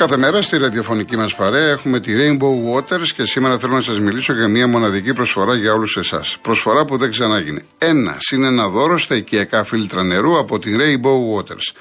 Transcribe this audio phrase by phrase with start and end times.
[0.00, 3.80] Όπω κάθε μέρα στη ραδιοφωνική μας παρέα έχουμε τη Rainbow Waters και σήμερα θέλω να
[3.80, 6.38] σας μιλήσω για μια μοναδική προσφορά για όλους εσάς.
[6.42, 7.62] Προσφορά που δεν ξανάγινε.
[7.78, 11.76] Ένα είναι ένα δώρο στα οικιακά φίλτρα νερού από τη Rainbow Waters.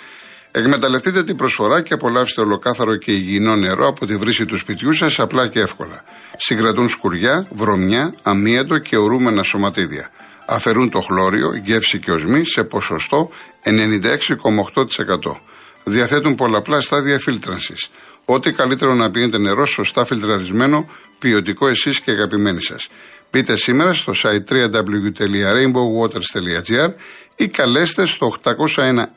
[0.51, 5.19] Εκμεταλλευτείτε την προσφορά και απολαύστε ολοκάθαρο και υγιεινό νερό από τη βρύση του σπιτιού σας
[5.19, 6.03] απλά και εύκολα.
[6.37, 10.09] Συγκρατούν σκουριά, βρωμιά, αμύαντο και ορούμενα σωματίδια.
[10.45, 13.29] Αφαιρούν το χλώριο, γεύση και οσμή σε ποσοστό
[13.63, 15.41] 96,8%.
[15.89, 17.89] Διαθέτουν πολλαπλά στάδια φίλτρανσης.
[18.25, 22.87] Ό,τι καλύτερο να πίνετε νερό σωστά φιλτραρισμένο, ποιοτικό εσείς και αγαπημένοι σας.
[23.31, 26.93] Μπείτε σήμερα στο site www.rainbowwaters.gr
[27.35, 28.53] ή καλέστε στο 801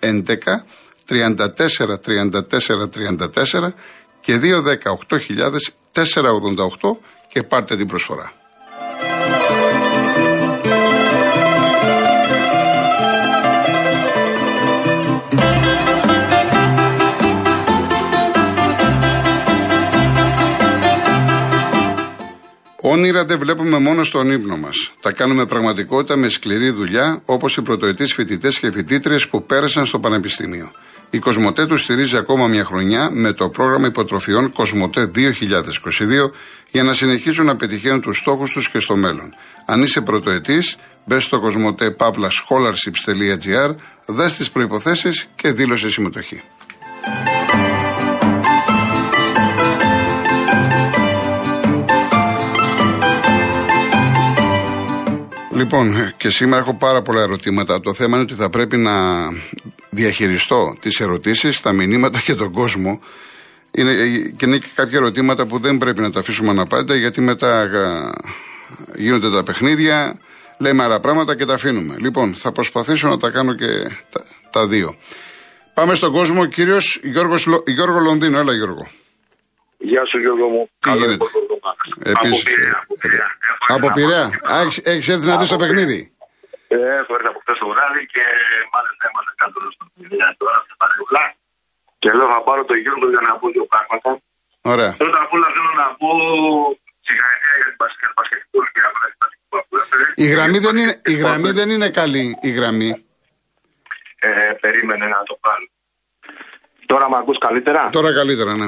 [0.00, 0.24] 11
[1.08, 1.46] 34
[2.06, 2.40] 34
[3.30, 3.72] 34
[4.20, 4.48] και 210
[5.92, 6.02] 488
[7.28, 8.39] και πάρτε την προσφορά.
[23.00, 24.92] Όνειρα δεν βλέπουμε μόνο στον ύπνο μας.
[25.00, 29.98] Τα κάνουμε πραγματικότητα με σκληρή δουλειά, όπως οι πρωτοετής φοιτητές και φοιτήτριες που πέρασαν στο
[29.98, 30.70] Πανεπιστήμιο.
[31.10, 36.30] Η Κοσμοτέ τους στηρίζει ακόμα μια χρονιά με το πρόγραμμα υποτροφιών Κοσμοτέ 2022
[36.70, 39.34] για να συνεχίσουν να πετυχαίνουν τους στόχους τους και στο μέλλον.
[39.66, 43.74] Αν είσαι πρωτοετής, μπες στο κοσμοτέ.scholarships.gr,
[44.06, 46.42] δες τις προποθέσει και δήλωσε συμμετοχή.
[55.60, 57.80] Λοιπόν, και σήμερα έχω πάρα πολλά ερωτήματα.
[57.80, 58.92] Το θέμα είναι ότι θα πρέπει να
[59.90, 63.00] διαχειριστώ τις ερωτήσεις, τα μηνύματα και τον κόσμο.
[63.70, 63.92] Είναι,
[64.36, 67.68] και είναι και κάποια ερωτήματα που δεν πρέπει να τα αφήσουμε αναπάντητα γιατί μετά
[68.94, 70.18] γίνονται τα παιχνίδια,
[70.58, 71.96] λέμε άλλα πράγματα και τα αφήνουμε.
[71.98, 73.66] Λοιπόν, θα προσπαθήσω να τα κάνω και
[74.50, 74.96] τα, δύο.
[75.74, 78.38] Πάμε στον κόσμο, κύριος Γιώργος, Γιώργο Λονδίνο.
[78.38, 78.88] Έλα Γιώργο.
[79.78, 80.68] Γεια σου Γιώργο μου.
[80.78, 81.16] Τι γίνεται;
[82.12, 82.44] Επίσης,
[82.82, 83.28] από Πειραιά.
[83.74, 84.26] Από Πειραιά.
[84.92, 86.00] Έχεις έρθει να δεις το παιχνίδι;
[86.74, 88.24] Ε, έχω έρθει από χθες το βράδυ και
[88.74, 91.24] μάλιστα έμαθα κάτω στο Πειραιά τώρα σε παρεουλά.
[92.02, 94.10] Και λέω θα πάρω το Γιώργο για να πω δύο πράγματα.
[94.72, 94.92] Ωραία.
[95.02, 96.10] Πρώτα απ' όλα θέλω να πω
[97.06, 97.76] συγχαρητήρια για την
[98.18, 98.58] πασχετικό
[100.14, 103.04] η γραμμή, δεν είναι, η γραμμή δεν είναι καλή, η γραμμή.
[104.18, 105.66] Ε, περίμενε να το κάνω.
[106.86, 108.66] Τώρα με ακούς καλύτερα; Τώρα καλύτερα, ναι.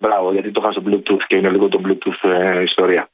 [0.00, 3.08] Μπράβο, γιατί το είχα στο Bluetooth και είναι λίγο το Bluetooth ε, ιστορία.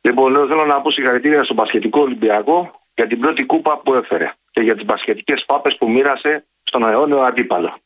[0.00, 4.60] Λοιπόν, θέλω να πω συγχαρητήρια στον Πασχετικό Ολυμπιακό για την πρώτη κούπα που έφερε και
[4.60, 7.76] για τις πασχετικές πάπες που μοίρασε στον αιώνιο αντίπαλο.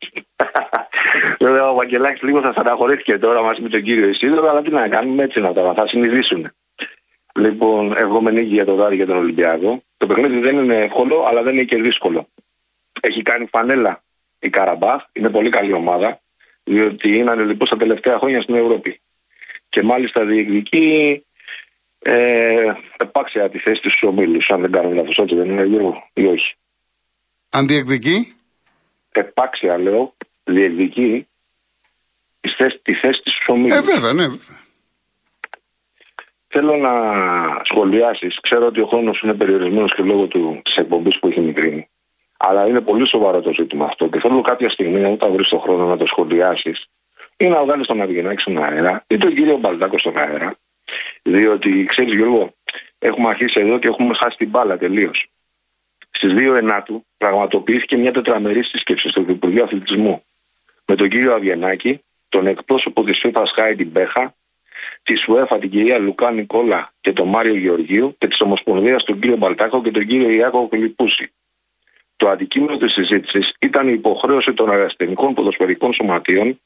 [1.40, 4.88] Βέβαια, ο Βαγγελάκης λίγο θα στεναχωρήθηκε τώρα μαζί με τον κύριο Ισίδωρο, αλλά τι να
[4.88, 6.50] κάνουμε έτσι να τα θα συνειδήσουν.
[7.34, 9.82] Λοιπόν, ευγόμενη για το δάρι για τον Ολυμπιακό.
[9.96, 12.28] Το παιχνίδι δεν είναι εύκολο, αλλά δεν είναι και δύσκολο.
[13.00, 14.02] Έχει κάνει φανέλα
[14.38, 16.20] η Καραμπάχ, είναι πολύ καλή ομάδα
[16.66, 19.00] διότι είναι λοιπόν στα τελευταία χρόνια στην Ευρώπη.
[19.68, 21.24] Και μάλιστα διεκδικεί
[21.98, 26.26] ε, επάξια τη θέση στους ομίλους, αν δεν κάνω λάθος, όχι δεν είναι Γιώργο ή
[26.26, 26.54] όχι.
[27.50, 28.34] Αν διεκδικεί;
[29.12, 31.26] Επάξια λέω, διεκδικεί
[32.40, 33.76] τη θέση, τη θέση της ομίλους.
[33.76, 34.64] Ε, βέβαια, ναι, βέβαια.
[36.48, 36.92] Θέλω να
[37.64, 38.40] σχολιάσεις.
[38.40, 40.28] Ξέρω ότι ο χρόνος είναι περιορισμένος και λόγω
[40.62, 41.88] της εκπομπής που έχει μικρύνει.
[42.36, 45.86] Αλλά είναι πολύ σοβαρό το ζήτημα αυτό και θέλω κάποια στιγμή, όταν βρεις τον χρόνο
[45.86, 46.86] να το σχολιάσεις,
[47.36, 50.56] ή να βγάλεις τον Αυγενάκη στον αέρα, ή τον κύριο Μπαλτάκο στον αέρα.
[51.22, 52.54] Διότι ξέρεις, Γιώργο,
[52.98, 55.26] έχουμε αρχίσει εδώ και έχουμε χάσει την μπάλα τελείως.
[56.10, 60.22] Στις 2 Ενάτου πραγματοποιήθηκε μια τετραμερή σύσκεψη στο Υπουργείο Αθλητισμού
[60.84, 64.34] με τον κύριο Αυγενάκη, τον εκπρόσωπο της FIFA Χάιντι Μπέχα,
[65.02, 69.36] της UEFA την κυρία Λουκά Νικόλα και τον Μάριο Γεωργίου και της Ομοσπονδίας τον κύριο
[69.36, 71.32] Μπαλτάκο και τον κύριο Ιάκο Φιλιππούση.
[72.16, 76.60] Το αντικείμενο της συζήτησης ήταν η υποχρέωση των αεραστενικών ποδοσφαιρικών σωματείων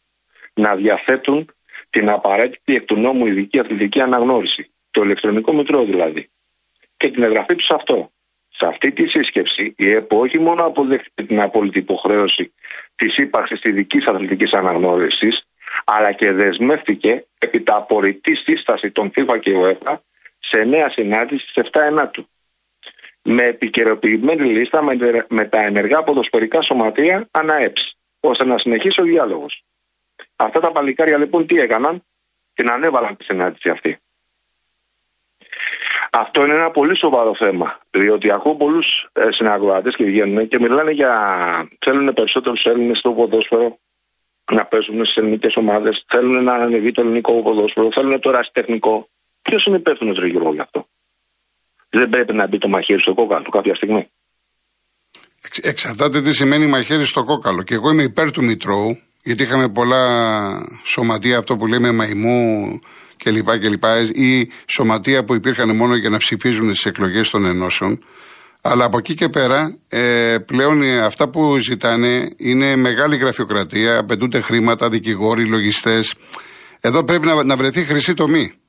[0.54, 1.50] να διαθέτουν
[1.90, 6.30] την απαραίτητη εκ του νόμου ειδική αθλητική αναγνώριση, το ηλεκτρονικό μητρό δηλαδή,
[6.96, 8.10] και την εγγραφή τους σε αυτό.
[8.48, 12.52] Σε αυτή τη σύσκεψη, η ΕΠΟ όχι μόνο αποδέχτηκε την απόλυτη υποχρέωση
[12.94, 15.46] της ύπαρξης ειδικής αθλητικής αναγνώρισης,
[15.84, 20.02] αλλά και δεσμεύτηκε επί τα απορριτή σύσταση των FIFA και ΟΕΠΑ
[20.38, 22.28] σε νέα συνάντηση στις 7 Ενάτου
[23.22, 24.82] με επικαιροποιημένη λίστα
[25.28, 29.64] με τα ενεργά ποδοσφαιρικά σωματεία αναέψη, ώστε να συνεχίσει ο διάλογος.
[30.36, 32.04] Αυτά τα παλικάρια λοιπόν τι έκαναν,
[32.54, 33.98] την ανέβαλαν τη συνάντηση αυτή.
[36.12, 37.78] Αυτό είναι ένα πολύ σοβαρό θέμα.
[37.90, 41.68] Διότι ακούω πολλούς ε, συναγωγάτες και βγαίνουν και μιλάνε για.
[41.78, 43.78] θέλουν περισσότερου Έλληνες στο ποδόσφαιρο
[44.52, 46.04] να παίζουν στις ελληνικές ομάδες.
[46.08, 47.92] Θέλουν να ανεβεί το ελληνικό ποδόσφαιρο.
[47.92, 49.08] Θέλουν το ρασιτεχνικό.
[49.42, 50.86] Ποιος είναι υπεύθυνος, Ρε γι' αυτό;
[51.90, 54.10] Δεν πρέπει να μπει το μαχαίρι στο κόκαλο κάποια στιγμή.
[55.62, 57.62] εξαρτάται τι σημαίνει μαχαίρι στο κόκαλο.
[57.62, 60.02] Και εγώ είμαι υπέρ του Μητρώου, Γιατί είχαμε πολλά
[60.84, 62.78] σωματεία, αυτό που λέμε μαϊμού
[63.16, 63.58] κλπ.
[63.58, 63.84] κλπ.
[64.14, 68.04] ή σωματεία που υπήρχαν μόνο για να ψηφίζουν στις εκλογές των ενώσεων.
[68.62, 74.88] Αλλά από εκεί και πέρα, ε, πλέον αυτά που ζητάνε είναι μεγάλη γραφειοκρατία, απαιτούνται χρήματα,
[74.88, 76.14] δικηγόροι, λογιστές.
[76.80, 78.59] Εδώ πρέπει να, να βρεθεί χρυσή τομή.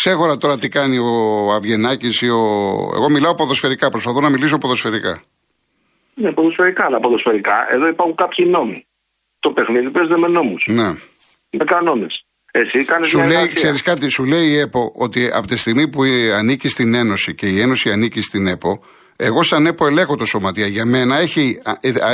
[0.00, 1.12] Ξέχωρα τώρα τι κάνει ο
[1.52, 2.42] Αυγενάκης ή ο.
[2.96, 5.22] Εγώ μιλάω ποδοσφαιρικά, προσπαθώ να μιλήσω ποδοσφαιρικά.
[6.14, 7.56] Ναι, ποδοσφαιρικά, αλλά ποδοσφαιρικά.
[7.74, 8.86] Εδώ υπάρχουν κάποιοι νόμοι.
[9.38, 10.66] Το παιχνίδι παίζεται με νόμους.
[10.66, 10.88] Ναι.
[11.50, 12.24] Με κανόνες.
[12.50, 16.02] Εσύ κάνεις σου λέει, ξέρεις κάτι, σου λέει η ΕΠΟ ότι από τη στιγμή που
[16.38, 18.82] ανήκει στην Ένωση και η Ένωση ανήκει στην ΕΠΟ,
[19.16, 20.66] εγώ σαν ΕΠΟ ελέγχω το σωματεία.
[20.66, 21.58] Για μένα έχει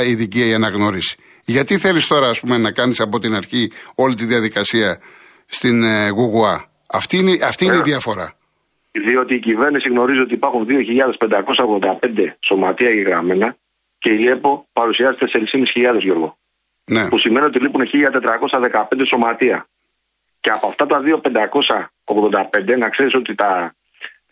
[0.07, 1.15] ειδική η αναγνώριση.
[1.45, 5.01] Γιατί θέλεις τώρα ας πούμε, να κάνεις από την αρχή όλη τη διαδικασία
[5.45, 8.33] στην ε, Γουγουά; Αυτή είναι, αυτή είναι η διαφορά.
[8.91, 13.55] Διότι η κυβέρνηση γνωρίζει ότι υπάρχουν 2.585 σωματεία εγγεγραμμένα
[13.97, 16.37] και η ΕΠΟ παρουσιάζει 4.500 Γιώργο.
[16.85, 17.07] Ναι.
[17.07, 19.67] Που σημαίνει ότι λείπουν 1.415 σωματεία.
[20.39, 21.01] Και από αυτά τα
[22.05, 23.75] 2.585 να ξέρεις ότι τα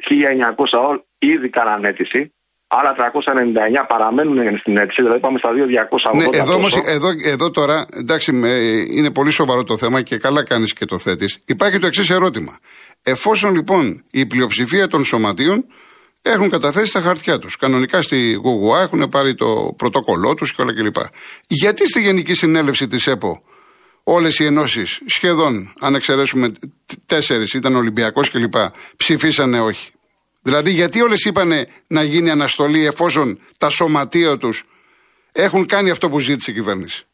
[0.09, 2.33] 1.900 ήδη κάναν αίτηση
[2.77, 6.17] Άλλα 399 παραμένουν στην αίτηση, δηλαδή πάμε στα 2.280.
[6.17, 8.31] Ναι, εδώ, όμως, εδώ, εδώ τώρα, εντάξει,
[8.97, 11.39] είναι πολύ σοβαρό το θέμα και καλά κάνεις και το θέτεις.
[11.45, 12.59] Υπάρχει το εξής ερώτημα.
[13.03, 15.65] Εφόσον λοιπόν η πλειοψηφία των σωματείων
[16.21, 17.57] έχουν καταθέσει τα χαρτιά τους.
[17.57, 20.95] Κανονικά στη ΓΟΓΟΑ έχουν πάρει το πρωτόκολλό τους και όλα κλπ.
[21.47, 23.41] Γιατί στη Γενική Συνέλευση της ΕΠΟ
[24.03, 26.51] όλες οι ενώσεις, σχεδόν, αν εξαιρέσουμε
[27.05, 28.53] τέσσερις, ήταν Ολυμπιακός κλπ.,
[28.97, 29.91] ψηφίσανε όχι;
[30.41, 34.65] Δηλαδή, γιατί όλες είπανε να γίνει αναστολή εφόσον τα σωματεία τους
[35.31, 37.05] έχουν κάνει αυτό που ζήτησε η κυβέρνηση;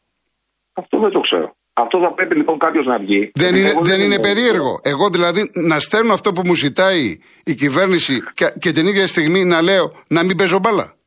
[0.72, 1.56] Αυτό δεν το ξέρω.
[1.72, 3.30] Αυτό θα πρέπει λοιπόν κάποιος να βγει.
[3.34, 4.80] Δεν είναι, δεν είναι περίεργο.
[4.82, 9.44] Εγώ δηλαδή να στέλνω αυτό που μου ζητάει η κυβέρνηση και, και την ίδια στιγμή
[9.44, 10.97] να λέω να μην παίζω μπάλα.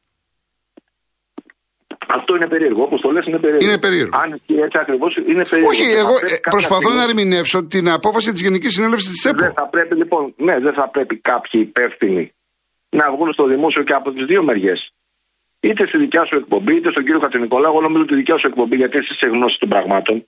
[2.18, 2.82] Αυτό είναι περίεργο.
[2.84, 3.66] Όπως το λες, είναι περίεργο.
[3.66, 4.12] Είναι περίεργο.
[4.24, 5.72] Αν και έτσι ακριβώς είναι περίεργο.
[5.74, 9.44] Όχι, εγώ ε, προσπαθώ να ερμηνεύσω την απόφαση της Γενικής Συνέλευσης της ΕΠΟ.
[9.44, 12.34] Δεν θα πρέπει λοιπόν, ναι, δεν θα πρέπει κάποιοι υπεύθυνοι
[12.90, 14.94] να βγουν στο δημόσιο και από τις δύο μεριές.
[15.60, 18.76] Είτε στη δικιά σου εκπομπή, είτε στον κύριο Κατσενικολά, εγώ νομίζω τη δικιά σου εκπομπή,
[18.76, 20.24] γιατί εσύ είσαι γνώση των πραγμάτων,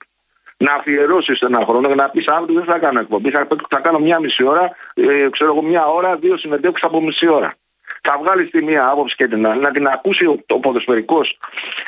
[0.56, 3.30] να αφιερώσεις ένα χρόνο και να πεις αύριο δεν θα κάνω εκπομπή.
[3.30, 4.64] Θα, θα κάνω μια μισή ώρα,
[4.94, 7.56] ε, ξέρω εγώ, μια ώρα, δύο συνεντεύξεις από μισή ώρα
[8.06, 11.38] θα βγάλεις τη μία άποψη και την άλλη, να την ακούσει ο, ο ποδοσφαιρικός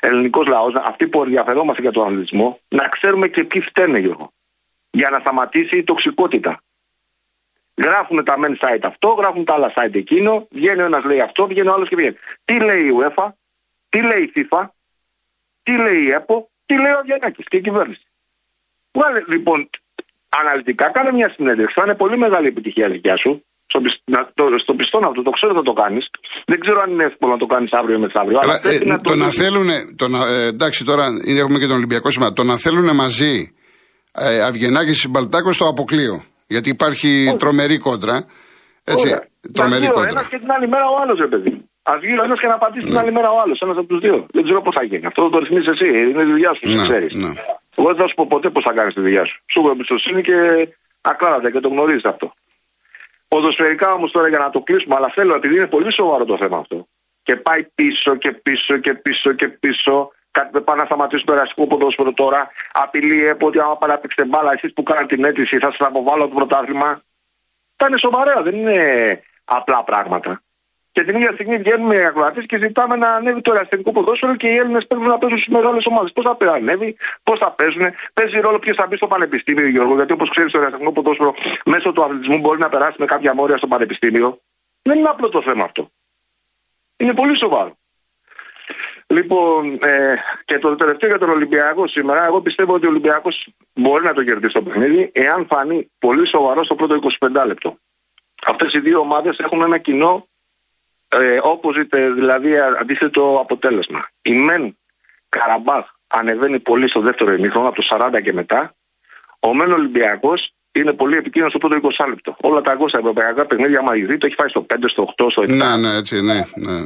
[0.01, 4.33] ελληνικός λαός, αυτοί που ενδιαφερόμαστε για τον αθλητισμό, να ξέρουμε και ποιοι φταίνε, Γιώργο.
[4.91, 6.61] Για να σταματήσει η τοξικότητα.
[7.75, 11.47] Γράφουν τα men site αυτό, γράφουν τα άλλα site εκείνο, βγαίνει ο ένας λέει αυτό,
[11.47, 12.17] βγαίνει ο άλλος και βγαίνει.
[12.45, 13.29] Τι λέει η UEFA,
[13.89, 14.67] τι λέει η FIFA,
[15.63, 18.07] τι λέει η ΕΠΟ, τι λέει ο Αυγενάκη και η κυβέρνηση.
[18.93, 19.71] Βγάλε λοιπόν
[20.29, 21.75] αναλυτικά, κάνε μια συνέντευξη.
[21.75, 23.79] Θα είναι πολύ μεγάλη επιτυχία δικιά σου στο,
[24.35, 26.05] το, στο πιστόν αυτό, το ξέρω ότι θα το κάνεις.
[26.51, 28.39] Δεν ξέρω αν είναι εύκολο να το κάνεις αύριο ή μεθαύριο.
[28.43, 29.69] Αλλά, ε, να το, το να θέλουν.
[29.97, 31.05] Το να, ε, εντάξει, τώρα
[31.43, 32.33] έχουμε και τον Ολυμπιακό Σήμα.
[32.33, 33.35] Το να θέλουν μαζί
[34.13, 36.17] ε, Αυγενάκη Συμπαλτάκο στο αποκλείω.
[36.47, 37.37] Γιατί υπάρχει Όχι.
[37.37, 38.17] τρομερή κόντρα.
[38.85, 39.27] Έτσι, Ωραία.
[39.53, 40.11] τρομερή κόντρα.
[40.11, 41.53] Ένας και την άλλη μέρα ο άλλος, ρε παιδί.
[41.91, 42.91] Α βγει ο ένας και να απαντήσει ναι.
[42.91, 43.59] την άλλη μέρα ο άλλος.
[43.65, 44.17] Ένας από τους δύο.
[44.35, 45.07] Δεν ξέρω πώς θα γίνει.
[45.11, 45.89] Αυτό το ρυθμίζεις εσύ.
[46.11, 47.13] Είναι η δουλειά σου, ναι, ξέρεις.
[47.15, 47.33] Ναι.
[47.79, 49.37] Εγώ δεν θα σου πω ποτέ πώς θα κάνεις τη δουλειά σου.
[49.51, 50.37] Σου έχω εμπιστοσύνη και
[51.11, 52.27] ακλάρατε και το γνωρίζεις αυτό.
[53.29, 56.59] Ποδοσφαιρικά όμως τώρα για να το κλείσουμε, αλλά θέλω επειδή είναι πολύ σοβαρό το θέμα
[56.59, 56.89] αυτό.
[57.23, 60.11] Και πάει πίσω και πίσω και πίσω και πίσω.
[60.31, 62.51] Κάτι δεν πάει να σταματήσει το εραστικό ποδόσφαιρο τώρα.
[62.73, 66.35] Απειλεί ΕΠΟ ότι άμα παραπέξετε μπάλα, εσείς που κάνετε την αίτηση θα σας αποβάλω το
[66.35, 67.03] πρωτάθλημα.
[67.77, 70.43] Θα είναι σοβαρά, δεν είναι απλά πράγματα.
[70.97, 74.49] Και την ίδια στιγμή βγαίνουμε οι ακροατές και ζητάμε να ανέβει το εραστικό ποδόσφαιρο και
[74.49, 76.13] οι Έλληνες πρέπει να παίζουν στι μεγάλες ομάδες.
[76.13, 79.95] Πώς θα ανέβει, πώς θα παίζουν, παίζει ρόλο ποιος θα μπει στο πανεπιστήμιο, Γιώργο.
[79.95, 81.35] Γιατί όπως ξέρεις, το εραστικό ποδόσφαιρο
[81.65, 84.41] μέσω του αθλητισμού μπορεί να περάσει με κάποια μόρια στο πανεπιστήμιο.
[84.83, 85.91] Δεν είναι απλό το θέμα αυτό.
[86.97, 87.77] Είναι πολύ σοβαρό.
[89.07, 94.05] Λοιπόν, ε, και το τελευταίο για τον Ολυμπιακό σήμερα, εγώ πιστεύω ότι ο Ολυμπιακός μπορεί
[94.05, 97.79] να το κερδίσει το παιχνίδι, εάν φανεί πολύ σοβαρό στο πρώτο 25 λεπτό.
[98.47, 100.27] Αυτές οι δύο ομάδες έχουν ένα κοινό
[101.09, 104.09] ε, opposite, δηλαδή αντίθετο αποτέλεσμα.
[104.23, 104.77] Η Μεν
[105.29, 108.75] Καραμπάχ ανεβαίνει πολύ στο δεύτερο ημίχρονο, από το 40 και μετά.
[109.41, 112.37] Ο Μεν Ολυμπιακός είναι πολύ επικίνδυνος στο πρώτο 20 λεπτό.
[112.41, 115.49] Όλα τα 200 ευρωπαϊκά παιχνίδια, άμα το έχει πάει στο 5, στο 8, στο 7.
[115.49, 116.35] Ναι, ναι, έτσι, ναι.
[116.35, 116.83] ναι.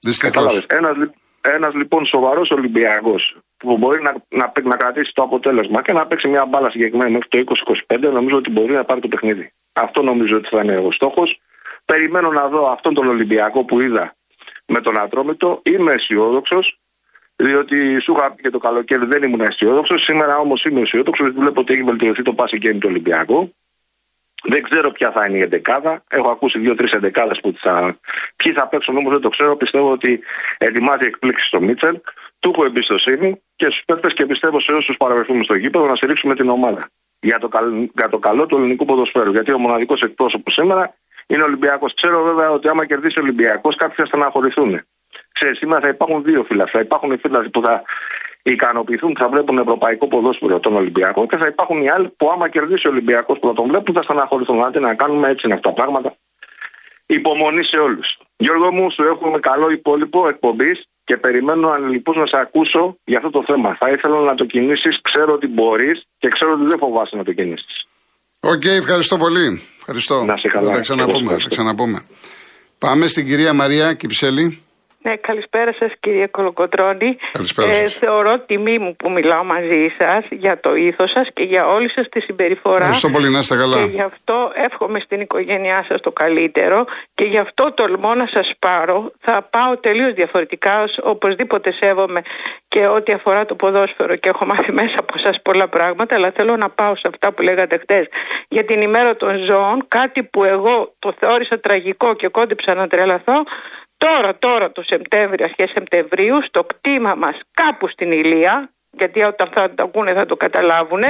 [0.00, 0.66] Δυστυχώς.
[0.66, 0.96] Ένας,
[1.40, 6.28] ένας λοιπόν σοβαρός Ολυμπιακός που μπορεί να, να, να, κρατήσει το αποτέλεσμα και να παίξει
[6.28, 7.54] μια μπάλα συγκεκριμένη μέχρι το
[7.86, 9.52] 20-25, νομίζω ότι μπορεί να πάρει το παιχνίδι.
[9.72, 11.40] Αυτό νομίζω ότι θα είναι ο στόχος.
[11.84, 14.14] Περιμένω να δω αυτόν τον Ολυμπιακό που είδα
[14.66, 15.60] με τον Ατρόμητο.
[15.64, 16.80] Είμαι αισιόδοξος,
[17.36, 20.02] διότι σου είχα πει και το καλοκαίρι δεν ήμουν αισιόδοξος.
[20.02, 23.54] Σήμερα όμως είμαι αισιόδοξος, γιατί βλέπω ότι έχει βελτιωθεί το πάση και του Ολυμπιακού.
[24.44, 26.04] Δεν ξέρω ποια θα είναι η εντεκάδα.
[26.08, 27.96] Έχω ακούσει δύο-τρεις εντεκάδες που θα.
[28.36, 29.56] Ποιοι θα παίξουν όμως δεν το ξέρω.
[29.56, 30.20] Πιστεύω ότι
[30.58, 32.00] ετοιμάζει εκπλήξεις στο Μίτσελ.
[32.38, 36.34] Του έχω εμπιστοσύνη και στους παίκτες και πιστεύω σε όσους παραβρεθούμε στο γήπεδο να στηρίξουμε
[36.34, 36.88] την ομάδα.
[37.20, 37.48] Για το,
[37.94, 39.30] για το καλό του ελληνικού ποδοσφαίρου.
[39.30, 40.94] Γιατί ο μοναδικός εκπρόσωπος σήμερα
[41.26, 41.94] είναι Ολυμπιακός.
[41.94, 44.80] Ξέρω βέβαια ότι άμα κερδίσει ο Ολυμπιακός κάποιοι θα στεναχωρηθούν.
[45.32, 46.66] Ξέρεις, σήμερα θα υπάρχουν δύο φύλλα.
[46.66, 47.82] Θα υπάρχουν οι φύλλα που θα
[48.42, 52.86] ικανοποιηθούν, θα βλέπουν ευρωπαϊκό ποδόσφαιρο τον Ολυμπιακό και θα υπάρχουν οι άλλοι που άμα κερδίσει
[52.86, 54.62] ο Ολυμπιακός που θα τον βλέπουν θα στεναχωρηθούν.
[54.62, 56.16] Άντε να κάνουμε έτσι είναι αυτά τα πράγματα.
[57.06, 58.18] Υπομονή σε όλους.
[58.36, 63.30] Γιώργο μου, σου έχουμε καλό υπόλοιπο εκπομπής και περιμένω ανελλιπώς να σε ακούσω για αυτό
[63.30, 63.76] το θέμα.
[63.80, 67.32] Θα ήθελα να το κινήσεις, ξέρω ότι μπορείς και ξέρω ότι δεν φοβάσαι να το
[67.32, 67.86] κινήσεις.
[68.44, 69.62] OK, okay, ευχαριστώ πολύ.
[69.78, 70.24] Ευχαριστώ.
[70.24, 70.74] Να 'σαι καλά.
[70.74, 71.38] Θα ξαναπούμε.
[71.38, 72.02] Θα ξαναπούμε.
[72.78, 74.61] Πάμε στην κυρία Μαρία Κυψέλη.
[75.02, 77.16] Ναι, καλησπέρα σας κύριε Κολοκοτρώνη.
[77.32, 81.66] Καλησπέρα ε, θεωρώ τιμή μου που μιλάω μαζί σας για το ήθος σας και για
[81.66, 82.76] όλη σας τη συμπεριφορά.
[82.76, 83.76] Ευχαριστώ πολύ, να είστε καλά.
[83.76, 88.52] Και γι' αυτό εύχομαι στην οικογένειά σας το καλύτερο και γι' αυτό τολμώ να σας
[88.58, 89.12] πάρω.
[89.20, 92.22] Θα πάω τελείως διαφορετικά, οπωσδήποτε σέβομαι
[92.68, 96.56] και ό,τι αφορά το ποδόσφαιρο και έχω μάθει μέσα από εσά πολλά πράγματα, αλλά θέλω
[96.56, 98.06] να πάω σε αυτά που λέγατε χτες
[98.48, 103.44] για την ημέρα των ζώων, κάτι που εγώ το θεώρησα τραγικό και κόντυψα να τρελαθώ.
[104.04, 109.70] Τώρα, τώρα το Σεπτέμβριο, αρχές Σεπτεμβρίου, στο κτήμα μας κάπου στην Ηλία, γιατί όταν θα
[109.74, 111.02] το ακούνε θα το καταλάβουν,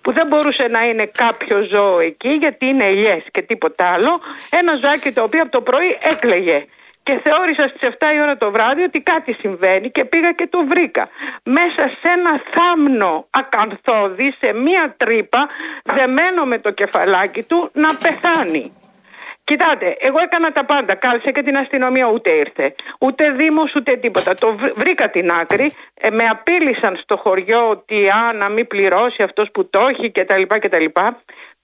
[0.00, 4.20] που δεν μπορούσε να είναι κάποιο ζώο εκεί, γιατί είναι ελιές και τίποτα άλλο,
[4.50, 6.66] ένα ζωάκι το οποίο από το πρωί έκλαιγε.
[7.02, 10.66] Και θεώρησα στις 7 η ώρα το βράδυ ότι κάτι συμβαίνει και πήγα και το
[10.66, 11.08] βρήκα.
[11.42, 15.48] Μέσα σε ένα θάμνο ακανθόδη, σε μία τρύπα,
[15.84, 18.72] δεμένο με το κεφαλάκι του, να πεθάνει.
[19.44, 20.94] Κοιτάτε, εγώ έκανα τα πάντα.
[20.94, 22.74] Κάλεσε και την αστυνομία, ούτε ήρθε.
[22.98, 24.34] Ούτε δήμος, ούτε τίποτα.
[24.34, 25.72] Το βρήκα την άκρη.
[25.94, 30.42] Ε, με απείλησαν στο χωριό ότι α, να μην πληρώσει αυτός που το έχει κτλ.
[30.42, 30.84] κτλ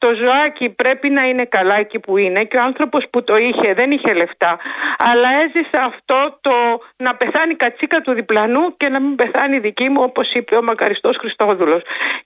[0.00, 3.74] το ζωάκι πρέπει να είναι καλά εκεί που είναι και ο άνθρωπος που το είχε
[3.74, 4.58] δεν είχε λεφτά
[4.98, 6.52] αλλά έζησε αυτό το
[6.96, 11.16] να πεθάνει κατσίκα του διπλανού και να μην πεθάνει δική μου όπως είπε ο Μακαριστός
[11.16, 11.82] Χριστόδουλος.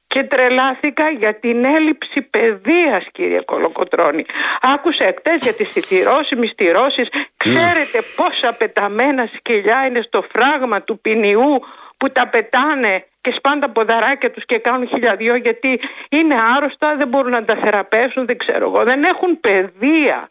[0.07, 4.25] Και τρελάθηκα για την έλλειψη παιδείας κύριε Κολοκοτρώνη.
[4.61, 7.09] Άκουσα εκτές για τις θηρώσεις, μυστηρώσεις.
[7.37, 11.61] Ξέρετε πόσα πεταμένα σκυλιά είναι στο φράγμα του ποινιού
[11.97, 17.09] που τα πετάνε και σπάνε τα ποδαράκια τους και κάνουν χιλιαδιό γιατί είναι άρρωστα, δεν
[17.09, 18.85] μπορούν να τα θεραπεύσουν, δεν ξέρω εγώ.
[18.85, 20.29] Δεν έχουν παιδεία.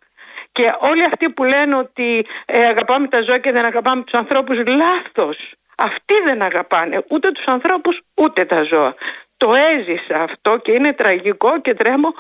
[0.52, 4.58] Και όλοι αυτοί που λένε ότι ε, αγαπάμε τα ζώα και δεν αγαπάμε τους ανθρώπους,
[4.66, 5.54] λάθος.
[5.78, 8.96] Αυτοί δεν αγαπάνε ούτε τους ανθρώπους ούτε τα ζώα.
[9.38, 12.14] Το έζησα αυτό και είναι τραγικό και τρέμω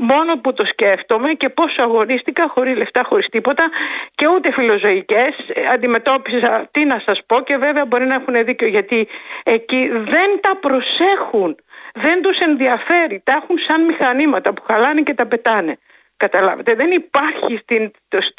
[0.00, 3.70] μόνο που το σκέφτομαι και πόσο αγωνίστηκα χωρίς λεφτά, χωρίς τίποτα
[4.14, 5.34] και ούτε φιλοζωικές
[5.72, 9.08] αντιμετώπισα τι να σας πω και βέβαια μπορεί να έχουν δίκιο γιατί
[9.42, 11.56] εκεί δεν τα προσέχουν,
[11.94, 15.78] δεν τους ενδιαφέρει, τα έχουν σαν μηχανήματα που χαλάνε και τα πετάνε.
[16.16, 17.90] Καταλάβετε, δεν υπάρχει στην,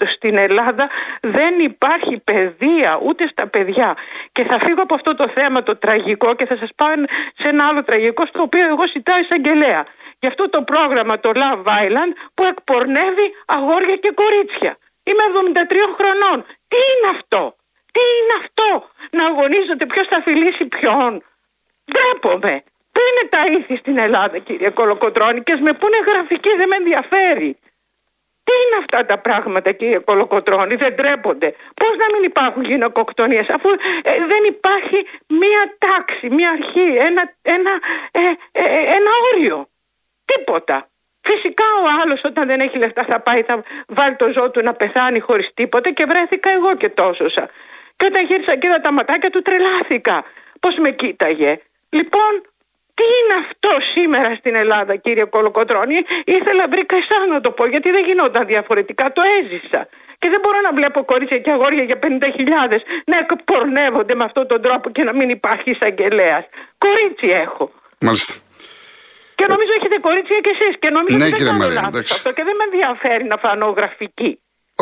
[0.05, 0.89] στην Ελλάδα,
[1.21, 3.97] δεν υπάρχει παιδεία ούτε στα παιδιά.
[4.31, 6.89] Και θα φύγω από αυτό το θέμα το τραγικό και θα σας πάω
[7.37, 9.85] σε ένα άλλο τραγικό στο οποίο εγώ ζητάω εισαγγελέα
[10.21, 14.77] για αυτό το πρόγραμμα το Love Island που εκπορνεύει αγόρια και κορίτσια.
[15.03, 16.45] Είμαι 73 χρονών.
[16.71, 17.55] Τι είναι αυτό;
[17.93, 18.69] Τι είναι αυτό;
[19.17, 21.23] Να αγωνίζονται ποιος θα φιλήσει ποιον.
[21.91, 22.63] Ντρέπομαι.
[22.91, 27.57] Πού είναι τα ήθη στην Ελλάδα κύριε Κολοκοτρώνη και με πούνε γραφική δεν με ενδιαφέρει.
[28.43, 31.55] Τι είναι αυτά τα πράγματα κύριε Κολοκοτρώνη, δεν τρέπονται.
[31.73, 33.69] Πώς να μην υπάρχουν γυναικοκτονίες αφού
[34.03, 37.71] ε, δεν υπάρχει μία τάξη, μία αρχή, ένα, ένα,
[38.11, 38.19] ε,
[38.51, 38.63] ε,
[38.97, 39.70] ένα όριο.
[40.31, 40.89] Τίποτα.
[41.21, 44.73] Φυσικά ο άλλος όταν δεν έχει λεφτά θα πάει, θα βάλει το ζώο του να
[44.73, 47.25] πεθάνει χωρίς τίποτα και βρέθηκα εγώ και τόσο.
[47.97, 50.23] Και όταν γύρισα και είδα τα ματάκια του τρελάθηκα.
[50.59, 51.59] Πώς με κοίταγε.
[51.89, 52.31] Λοιπόν,
[52.93, 55.97] τι είναι αυτό σήμερα στην Ελλάδα, κύριε Κολοκοτρόνη.
[56.25, 59.11] Ήθελα βρήκα εσά να το πω, γιατί δεν γινόταν διαφορετικά.
[59.13, 59.87] Το έζησα.
[60.19, 64.61] Και δεν μπορώ να βλέπω κορίτσια και αγόρια για 50.000 να εκπορνεύονται με αυτόν τον
[64.61, 66.45] τρόπο και να μην υπάρχει εισαγγελέας.
[66.77, 67.71] Κορίτσι έχω.
[67.99, 68.40] Μάλιστα.
[69.41, 70.73] Και νομίζω έχετε κορίτσια κι εσείς.
[70.81, 71.81] Και νομίζω ναι, ότι κύριε Μαρία,
[72.17, 74.31] αυτό και δεν με ενδιαφέρει να φανώ γραφική.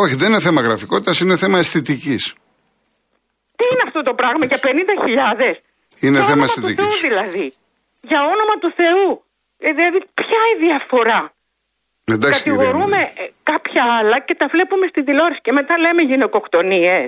[0.04, 2.24] Όχι, δεν είναι θέμα γραφικότητας, είναι θέμα αισθητικής.
[3.58, 5.56] Τι είναι αυτό το πράγμα για 50.000.
[6.06, 7.00] Είναι θέμα αισθητικής.
[7.08, 7.46] δηλαδή.
[8.10, 9.10] Για όνομα του Θεού.
[9.68, 11.22] Ε, δηλαδή, ποια η διαφορά;
[12.14, 17.08] Εντάξει, Κατηγορούμε ε, κάποια άλλα και τα βλέπουμε στην τηλεόραση και μετά λέμε γυναικοκτονίες.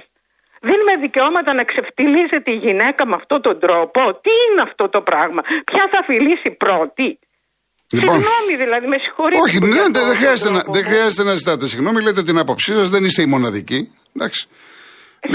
[0.67, 4.00] Δίνουμε δικαιώματα να ξεφτυλίζεται η γυναίκα με αυτόν τον τρόπο.
[4.24, 7.20] Τι είναι αυτό το πράγμα; Ποια θα φιλήσει πρώτη;
[7.91, 9.41] Λοιπόν, συγγνώμη δηλαδή, με συγχωρείτε.
[9.45, 13.03] Όχι, δεν, δεν, χρειάζεται να, δεν χρειάζεται να ζητάτε συγγνώμη, λέτε την άποψή σας, δεν
[13.03, 13.79] είστε η μοναδική.
[14.15, 14.41] Εντάξει.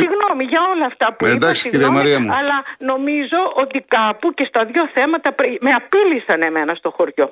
[0.01, 2.31] Συγγνώμη για όλα αυτά που ε, είπα, εντάξει, κυρία Μαρία μου.
[2.39, 2.57] αλλά
[2.93, 5.29] νομίζω ότι κάπου και στα δύο θέματα
[5.67, 7.29] με απείλησαν εμένα στο χωριό.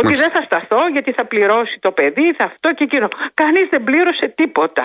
[0.00, 3.08] Ότι δεν θα σταθώ γιατί θα πληρώσει το παιδί, θα αυτό και εκείνο.
[3.42, 4.84] Κανείς δεν πλήρωσε τίποτα.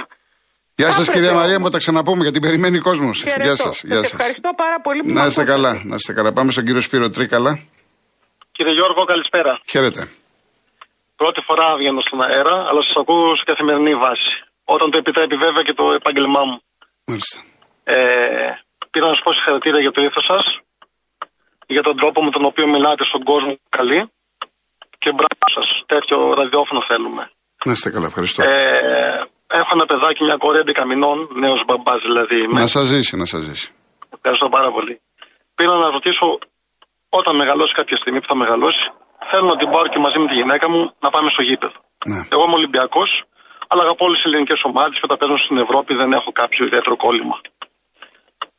[0.75, 1.63] Γεια σας, Άπρεπε κυρία Μαρία, όμως.
[1.63, 3.15] μου τα ξαναπούμε γιατί περιμένει κόσμος.
[3.23, 3.43] Χαιρετώ.
[3.47, 3.63] Γεια σα.
[3.63, 4.13] Σας Γεια σας.
[4.13, 5.51] ευχαριστώ πάρα πολύ που Να με είστε ακούσατε.
[5.51, 6.31] καλά, να είστε καλά.
[6.33, 7.59] Πάμε στον κύριο Σπύρο Τρίκαλα.
[8.59, 9.59] Κύριε Γιώργο, καλησπέρα.
[9.71, 10.01] Χαίρετε.
[11.15, 14.31] Πρώτη φορά βγαίνω στον αέρα, αλλά σας ακούω σε καθημερινή βάση.
[14.75, 16.57] Όταν το επιτρέπει βέβαια και το επάγγελμά μου.
[17.05, 17.37] Μάλιστα.
[17.83, 17.95] Ε,
[18.91, 20.59] πήρα να σας πω συγχαρητήρια για το ήθος σας,
[21.67, 23.99] για τον τρόπο με τον οποίο μιλάτε στον κόσμο καλή
[25.01, 25.67] και μπράβο σας.
[25.85, 27.31] Τέτοιο ραδιόφωνο θέλουμε.
[27.65, 28.43] Να είστε καλά, ευχαριστώ.
[28.43, 28.49] Ε,
[29.47, 32.37] έχω ένα παιδάκι, μια κόρη 11 μηνών, νέος μπαμπάς δηλαδή.
[32.43, 32.59] είμαι.
[32.59, 33.71] Να σας ζήσει, να σας ζήσει.
[34.15, 35.01] Ευχαριστώ πάρα πολύ.
[35.55, 36.39] Πήρα να ρωτήσω,
[37.09, 38.91] όταν μεγαλώσει κάποια στιγμή που θα μεγαλώσει,
[39.29, 41.73] θέλω να την πάρω και μαζί με τη γυναίκα μου να πάμε στο γήπεδο.
[42.05, 42.27] Ναι.
[42.31, 43.23] Εγώ είμαι Ολυμπιακός,
[43.67, 46.95] αλλά αγαπώ όλες τις ελληνικές ομάδες και όταν παίζουν στην Ευρώπη δεν έχω κάποιο ιδιαίτερο
[46.95, 47.41] κόλλημα.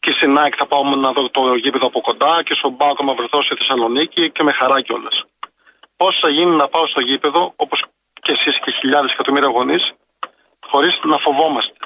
[0.00, 3.14] Και στην ΑΕΚ θα πάω να δω το γήπεδο από κοντά και στον Μπάουκ να
[3.14, 5.24] βρεθώ στη Θεσσαλονίκη και με χαρά κιόλας.
[5.96, 7.84] Πώς θα γίνει να πάω στο γήπεδο, όπως
[8.22, 9.92] και εσείς και χιλιάδες εκατομμύρια γονείς,
[10.66, 11.76] χωρίς να φοβόμαστε.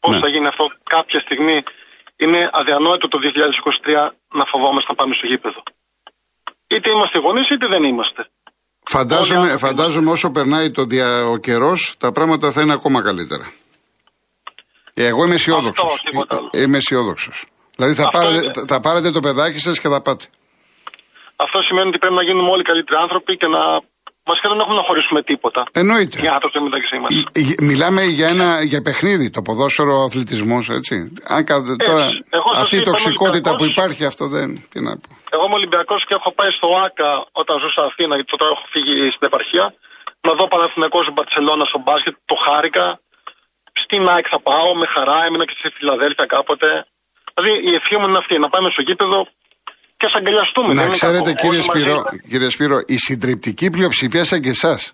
[0.00, 0.20] Πώς Ναι.
[0.20, 1.62] θα γίνει αυτό κάποια στιγμή,
[2.16, 5.62] είναι αδιανόητο το 2023 να φοβόμαστε να πάμε στο γήπεδο.
[6.66, 8.22] Είτε είμαστε γονείς είτε δεν είμαστε.
[8.86, 13.02] Φαντάζομαι, Όλοι άνθρωποι φαντάζομαι όσο περνάει το δια, ο καιρός, τα πράγματα θα είναι ακόμα
[13.02, 13.52] καλύτερα.
[14.94, 15.92] Ε, Εγώ είμαι αισιόδοξος.
[15.92, 16.50] Αυτό, τίποτα άλλο.
[16.52, 17.46] Είμαι αισιόδοξος.
[17.76, 18.64] Δηλαδή θα Αυτό πάρετε, είναι.
[18.66, 20.24] θα πάρετε το παιδάκι σας και θα πάτε.
[21.36, 23.60] Αυτό σημαίνει ότι πρέπει να γίνουμε όλοι καλύτεροι άνθρωποι και να.
[24.24, 25.62] Βασικά δεν έχουμε να χωρίσουμε τίποτα.
[25.72, 26.20] Εννοείται.
[26.24, 27.06] Οι άνθρωποι μεταξύ μα.
[27.32, 31.12] Ε, ε, Μιλάμε για ένα για παιχνίδι, το ποδόσφαιρο, ο αθλητισμός, έτσι.
[31.34, 32.06] Αν κα- τώρα,
[32.38, 33.72] Εγώ σας αυτή η είπα, είμαι τοξικότητα που Ολυμπιακός.
[33.72, 34.48] υπάρχει, αυτό δεν.
[34.70, 35.08] Τι να πω.
[35.30, 38.96] Εγώ είμαι Ολυμπιακός και έχω πάει στο ΆΚΑ όταν ζούσα Αθήνα, γιατί τώρα έχω φύγει
[39.16, 39.74] στην επαρχία.
[40.26, 43.00] Να δω Παναθηναϊκός Μπαρσελόνα στο μπάσκετ, το χάρηκα.
[43.82, 46.68] Στην ΑΕΚ θα πάω με χαρά, έμεινα και στη Φιλαδέλφια κάποτε.
[47.34, 49.18] Δηλαδή η ευχή μου είναι αυτή, να πάμε στο γήπεδο
[49.96, 50.68] και ας αγκαλιαστούμε.
[50.68, 51.40] Να δεν είναι ξέρετε, κακό.
[51.40, 52.28] κύριε Όλοι μαζί Σπύρο, είμαστε.
[52.28, 54.92] κύριε Σπύρο, η συντριπτική πλειοψηφία σαν και εσάς.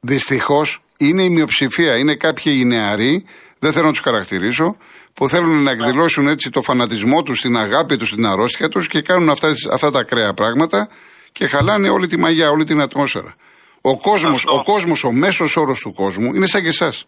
[0.00, 1.96] Δυστυχώς είναι η μειοψηφία.
[1.96, 3.24] Είναι κάποιοι νεαροί,
[3.58, 4.76] δεν θέλω να τους χαρακτηρίσω,
[5.14, 9.00] που θέλουν να εκδηλώσουν έτσι το φανατισμό τους, την αγάπη τους, την αρρώστια τους και
[9.02, 10.88] κάνουν αυτά, αυτά τα ακραία πράγματα
[11.32, 13.34] και χαλάνε όλη τη μαγιά, όλη την ατμόσφαιρα.
[13.80, 14.54] Ο κόσμος, Αυτό.
[14.54, 17.04] ο, κόσμος, ο μέσος όρος του κόσμου είναι σαν και εσάς.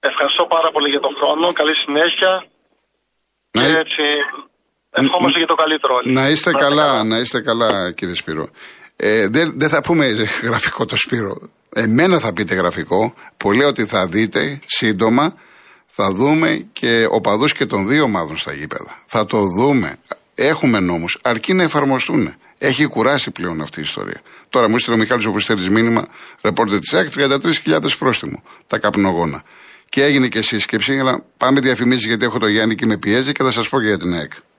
[0.00, 1.52] Ευχαριστώ πάρα πολύ για τον χρόνο.
[1.52, 2.46] Καλή συνέχεια.
[3.50, 4.02] Να, Και έτσι
[5.02, 6.12] ευχόμαστε για το καλύτερο όλοι.
[6.12, 8.48] να είστε καλά, να είστε καλά, κύριε Σπύρο.
[8.96, 10.06] Ε, δεν, δεν θα πούμε
[10.42, 11.36] γραφικό το Σπύρο.
[11.74, 15.34] Εμένα θα πείτε γραφικό, που λέω ότι θα δείτε σύντομα,
[15.86, 19.02] θα δούμε και οπαδούς και των δύο ομάδων στα γήπεδα.
[19.06, 19.96] Θα το δούμε.
[20.34, 22.34] Έχουμε νόμους, αρκεί να εφαρμοστούν.
[22.58, 24.20] Έχει κουράσει πλέον αυτή η ιστορία.
[24.48, 26.08] Τώρα μου έστειλε ο Μιχάλης ο Κουστέλης μήνυμα,
[26.42, 29.42] ρεπόρτερ της ΑΕΚ, 33.000 πρόστιμο, τα καπνογόνα.
[29.88, 33.42] Και έγινε και σύσκεψη, αλλά πάμε διαφημίσεις γιατί έχω το Γιάννη και με πιέζει και
[33.42, 34.32] θα σας πω και για την ΑΕΚ.